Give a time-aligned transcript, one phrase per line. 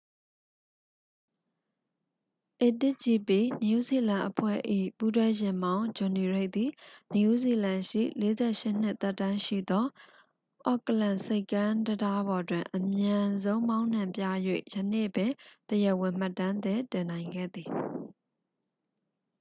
[2.67, 3.29] a1gp
[3.63, 4.59] နယူးဇီလန်အဖွဲ့၏
[4.97, 6.71] ပူးတွဲယာဉ်မောင်း ဂျွန်နီရိတ်သည်
[7.13, 8.03] နယူးဇီလန်ရှိ
[8.43, 9.85] 48 နှစ် သက်တမ်းရှိသော
[10.65, 14.23] အော့ကလန်ဆိပ်ကမ်းတံတားပေါ်တွင် အမြန်ဆုံးမောင်းနှင်ပြ၍
[14.73, 15.31] ယနေ့ပင်
[15.69, 17.69] တရားဝင် မှတ်တမ်းသစ် တင်နိုင်ခဲ့သည်